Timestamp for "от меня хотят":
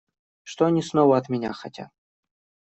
1.15-1.91